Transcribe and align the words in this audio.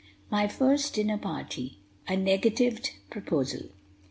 MY 0.31 0.47
FIRST 0.47 0.95
DINNER 0.95 1.19
PARTY. 1.19 1.77
A 2.07 2.17
NEGATIVED 2.17 2.89
PROPOSAL. 3.11 3.69